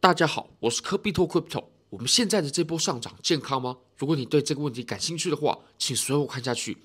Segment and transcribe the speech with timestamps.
[0.00, 1.64] 大家好，我是科比托 Crypto。
[1.90, 3.78] 我们现在的这波上涨健康吗？
[3.96, 6.78] 如果你对这个问题感兴趣的话，请随我看下去。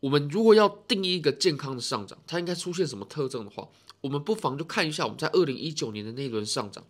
[0.00, 3.66] 我们如果要定义一个健康的上涨，它应该出现什么特征的话，
[4.02, 6.84] 我们不妨就看一下我们在二零一九年的那一轮上涨。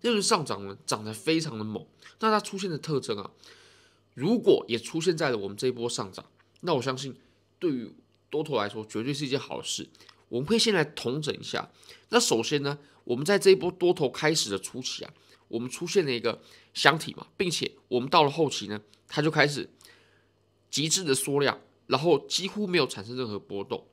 [0.00, 1.86] 那轮上涨呢，涨得非常的猛。
[2.18, 3.30] 那它出现的特征啊，
[4.14, 6.24] 如果也出现在了我们这一波上涨，
[6.62, 7.14] 那我相信
[7.60, 7.94] 对于
[8.28, 9.88] 多头来说，绝对是一件好事。
[10.28, 11.70] 我们可以先来统整一下。
[12.08, 15.12] 那首先呢，我们在这一波多头开始的初期啊，
[15.48, 16.40] 我们出现了一个
[16.74, 19.68] 箱体嘛，并且我们到了后期呢，它就开始
[20.70, 23.86] 极致的缩量，然后几乎没有产生任何波动。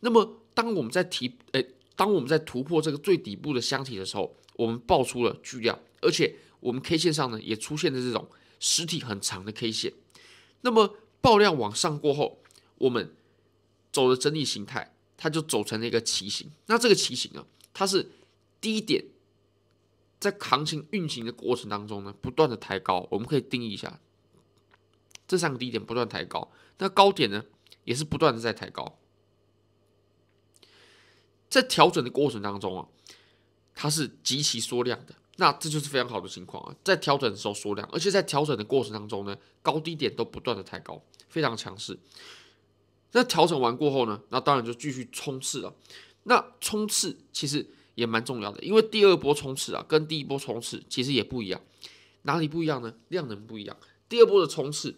[0.00, 8.28] 那么当我们在提，诶，当我们在突破这个最底部的箱体的时候，我们爆出了巨量，而且我们 K 线上呢也出现了这种
[8.60, 9.92] 实体很长的 K 线。
[10.62, 12.40] 那么爆量往上过后，
[12.78, 13.14] 我们
[13.92, 14.92] 走了整理形态。
[15.18, 18.06] 它就走成了一个旗形，那这个旗形啊，它是
[18.66, 19.04] 低点
[20.18, 23.06] 在行情运行的过程当中呢，不断的抬高。
[23.12, 24.00] 我们可以定义一下，
[25.28, 27.44] 这三个低点不断抬高，那高点呢
[27.84, 28.98] 也是不断的在抬高。
[31.48, 32.88] 在调整的过程当中啊，
[33.72, 36.74] 它是极其缩量的，那这就是非常好的情况啊。
[36.82, 41.96] 在调整的时候缩量，而且在调整的过程当中呢，高低点都不断的抬高，非常强势。
[43.12, 45.72] 那调整完过后呢，那当然就继续冲刺了。
[46.24, 51.60] 那冲刺其实也蛮重要的，因为第二波冲刺啊，跟第一波冲刺其实也不一样。
[52.22, 52.94] 哪里不一样呢？
[53.08, 53.76] 量能不一样。
[54.08, 54.94] 第二波的冲刺，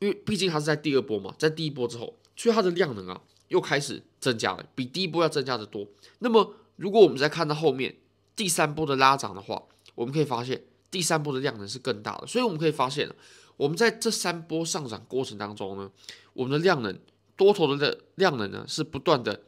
[0.00, 5.86] 因为毕竟它是在第二波嘛，在第一波之后，所以它的量能啊又开始增加了，比第一波要增加的多。
[6.18, 7.96] 那么如果我们再看到后面
[8.34, 9.62] 第三波的拉涨的话，
[9.94, 12.26] 我们可以发现第三波的量能是更大的。
[12.26, 13.08] 所以我们可以发现
[13.56, 15.90] 我们在这三波上涨过程当中呢，
[16.32, 16.98] 我们的量能
[17.36, 19.44] 多头的量能呢是不断的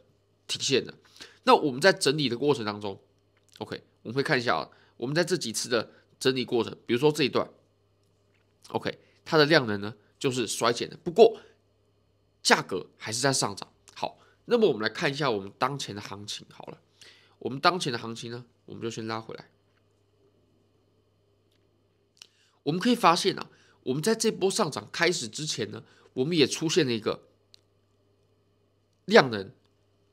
[0.47, 0.93] 体现的。
[1.43, 2.99] 那我们在整理的过程当中
[3.59, 7.49] ，OK，我们会看一下啊，我们在这几次的整理过程，比如说这一段
[8.69, 11.39] ，OK，它的量能呢就是衰减的，不过
[12.43, 13.71] 价格还是在上涨。
[13.95, 16.45] 好，那么我们来看一下我们当前的行情。
[16.51, 16.79] 好了，
[17.39, 19.49] 我们当前的行情呢，我们就先拉回来。
[22.63, 23.49] 我们可以发现啊。
[23.83, 25.83] 我们在这波上涨开始之前呢，
[26.13, 27.23] 我们也出现了一个
[29.05, 29.51] 量能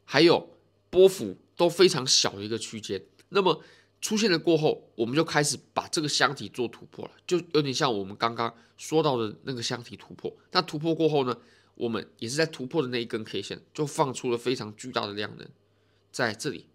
[0.06, 0.57] 还有
[0.90, 3.02] 波幅都非常小的一个区间。
[3.30, 3.62] 那么
[4.00, 10.34] 出现了过后，我们就开始把这个箱体做突破了，就有点像我们刚刚说到的那个箱体突破。
[10.52, 11.36] 那突破过后呢，
[11.74, 15.48] 我们也是在突破的那一根 K 线就放出了非常巨大的量能
[16.10, 16.66] 在这里，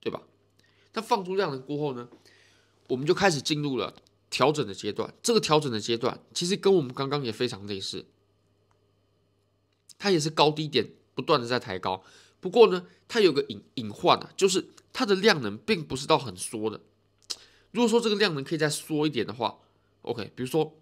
[0.00, 0.22] 对吧？
[0.94, 2.08] 那放出量能过后呢，
[2.88, 3.94] 我们就开始进入了。
[4.28, 8.04] 调整的阶段，这个调整的阶段其实跟我们刚刚也非常类似，
[9.96, 12.02] 它也是高低点不断的在抬高。
[12.46, 16.80] 不过呢，它有个隐隐患啊，就是它的量能并不是到很缩的。
[17.72, 19.58] 如果说这个量能可以再缩一点的话
[20.02, 20.78] ，OK，比如说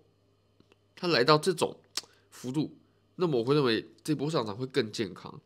[0.94, 1.80] 它来到这种
[2.28, 2.76] 幅度，
[3.14, 5.40] 那么我会认为这波上涨会更健康。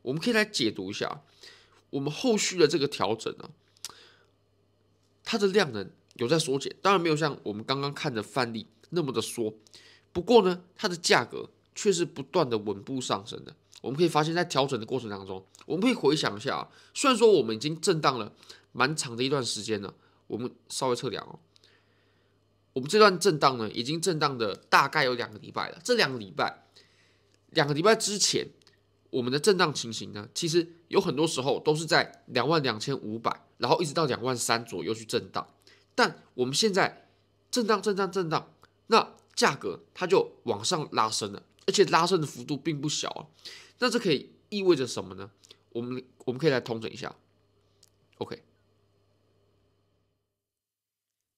[0.00, 1.22] 我们可以来解读一下
[1.90, 3.50] 我们后续的这个调整啊，
[5.22, 5.90] 它的量能。
[6.14, 9.54] 有在缩减，当然没有像我们刚刚看的范例那么的缩，
[10.12, 13.54] 不过呢，它的价格却是不断的稳步上升的。
[13.80, 18.32] 我们可以发现，在调整的过程当中，我们可以回想一下啊，虽然说我们已经震荡了
[18.72, 19.94] 蛮长的一段时间了，
[20.26, 21.38] 我们稍微测量哦，
[22.72, 25.78] 我们这段震荡呢，已经震荡的大概有两个礼拜了。
[25.82, 26.64] 这两个礼拜，
[27.50, 28.46] 两个礼拜之前，
[29.10, 35.46] 我们的震荡情形呢，其实有很多时候都是在两万两千五百，然后一直到两万三左右去震荡。
[35.94, 37.08] 但我们现在
[37.50, 38.52] 震荡、震荡、震荡，
[38.86, 43.30] 那价格它就往上拉升了，而且拉升的幅度并不小啊。
[43.78, 45.30] 那这可以意味着什么呢？
[45.68, 47.14] 我们我们可以来统整一下。
[48.18, 48.42] OK，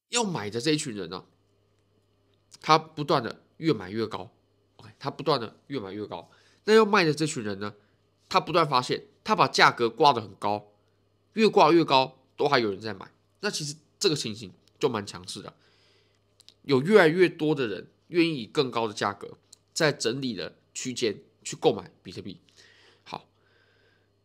[0.08, 1.26] 要买的这一群人呢，
[2.62, 4.32] 他不断的越买越高。
[4.76, 6.30] OK，他不断的越买越高。
[6.64, 7.74] 那要卖的这群人呢，
[8.30, 10.72] 他不断发现他把价格挂得很高，
[11.34, 13.12] 越挂越高，都还有人在买。
[13.40, 13.76] 那其实。
[14.02, 15.54] 这个情形就蛮强势的，
[16.62, 19.38] 有越来越多的人愿意以更高的价格
[19.72, 22.38] 在整理的区间去购买比特币。
[23.04, 23.26] 好，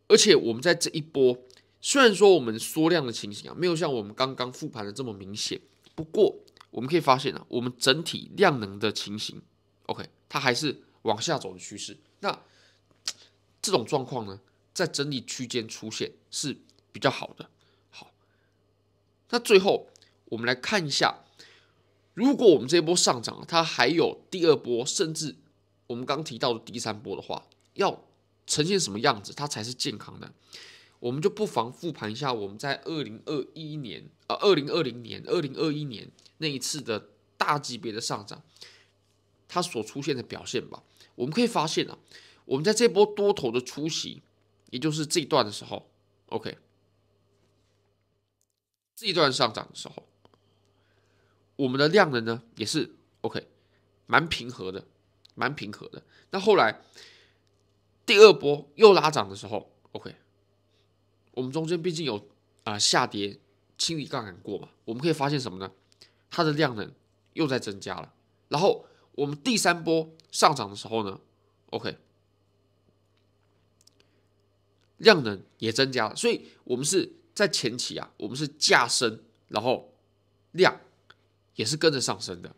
[0.08, 1.38] 而且我们在这一波，
[1.80, 5.60] 虽然说我们缩量的情形啊，没有像我们刚刚复盘的这么明显，
[5.94, 6.36] 不过
[6.70, 9.40] 我们可以发现啊，我们整体量能的情形
[9.86, 11.96] ，OK，它还是往下走的趋势。
[12.20, 12.42] 那
[13.62, 14.40] 这种状况呢，
[14.74, 16.56] 在整理区间出现是
[16.92, 17.48] 比较好的。
[17.90, 18.12] 好
[19.30, 19.88] 那最后，
[20.26, 21.24] 我们来看一下，
[22.18, 25.36] 如果我们这一波上涨，它还有第二波，甚至
[25.86, 28.02] 我们刚提到的第三波的话，要
[28.44, 30.32] 呈现什么样子，它才是健康的？
[30.98, 38.42] 我们就不妨复盘一下我们在二零二一年啊，二零二零年、二零二一年那一次的大级别的上涨，
[39.46, 40.82] 它所出现的表现吧。
[41.14, 41.96] 我们可以发现啊，
[42.46, 44.22] 我们在这波多头的出席，
[44.70, 45.88] 也就是这一段的时候
[46.30, 46.58] ，OK，
[48.96, 50.07] 这一段上涨的时候，
[51.58, 52.88] 我们的量能呢也是
[53.22, 53.48] OK，
[54.06, 54.86] 蛮平和的，
[55.34, 56.00] 蛮平和的。
[56.30, 56.80] 那后来
[58.06, 60.14] 第二波又拉涨的时候，OK。
[61.32, 62.28] 我们中间毕竟有
[62.62, 63.38] 啊、下跌
[63.76, 65.72] 清理杠杆过嘛，我们可以发现什么呢？
[66.30, 66.92] 它的量能
[67.32, 68.14] 又在增加了。
[68.48, 71.20] 然后我们第三波上涨的时候呢
[71.70, 71.96] ，OK，
[74.98, 76.14] 量能也增加了。
[76.14, 79.92] 所以我们是在前期啊，我们是价升，然后
[80.52, 80.80] 量
[81.58, 82.54] 也是跟着上升的。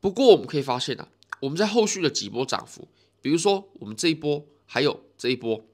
[0.00, 1.08] 不过我们可以发现啊，
[1.40, 2.86] 我们在后续的几波涨幅，
[3.20, 5.66] 比如说我们这一波还有这一波。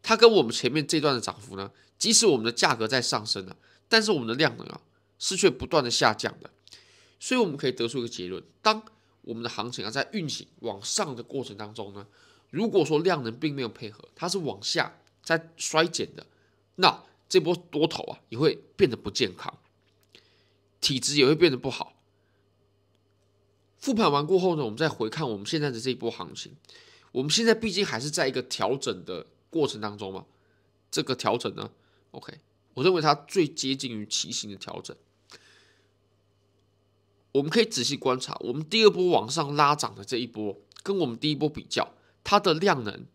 [0.00, 3.56] 它跟我们前面这段的涨幅呢，即使我们的价格在上升了，
[3.88, 4.80] 但是我们的量能啊
[5.18, 6.48] 是却不断的下降的，
[7.18, 8.80] 所以我们可以得出一个结论：当
[9.22, 12.06] 我们的行情啊在运行往上的过程当中呢，
[12.50, 16.24] 如果说量能并没有配合，它是往下在衰减的，
[16.76, 19.52] 那这波多头啊也会变得不健康，
[20.88, 21.92] 体质也会变得不好。
[23.76, 26.56] 复盘完过后呢，我们再回看我们现在的这一波行情，
[27.12, 29.26] 我们现在毕竟还是在一个调整的。
[29.50, 30.26] 过程当中嘛，
[30.90, 31.70] 这个调整呢
[32.10, 32.38] ，OK，
[32.74, 34.94] 我认为它最接近于期型的调整。
[37.32, 43.06] 我们可以仔细观察，我们第二波往上拉涨的这一波，跟我们第一波比较，它的量能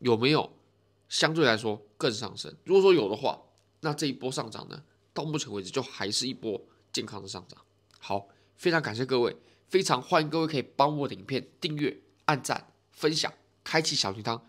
[0.00, 0.56] 有没有
[1.08, 2.52] 相对来说更上升？
[2.64, 3.40] 如果说有的话，
[3.82, 4.82] 那这一波上涨呢，
[5.12, 6.60] 到目前为止就还是一波
[6.94, 7.60] 健康的上涨。
[7.98, 9.36] 好，非常感谢各位，
[9.68, 13.30] 非常欢迎各位可以帮我的影片订阅、按赞、分享、
[13.62, 14.40] 开启小铃铛。